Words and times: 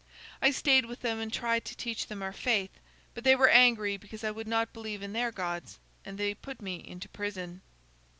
I 0.41 0.49
stayed 0.49 0.87
with 0.87 1.01
them, 1.01 1.19
and 1.19 1.31
tried 1.31 1.63
to 1.65 1.77
teach 1.77 2.07
them 2.07 2.23
our 2.23 2.33
faith, 2.33 2.71
but 3.13 3.23
they 3.23 3.35
were 3.35 3.49
angry 3.49 3.97
because 3.97 4.23
I 4.23 4.31
would 4.31 4.47
not 4.47 4.73
believe 4.73 5.03
in 5.03 5.13
their 5.13 5.31
gods, 5.31 5.77
and 6.03 6.17
they 6.17 6.33
put 6.33 6.59
me 6.59 6.77
into 6.87 7.07
prison. 7.07 7.61